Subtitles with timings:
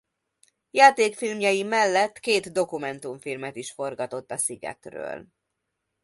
[0.71, 5.25] Játékfilmjei mellett két dokumentumfilmet is forgatott a szigetről.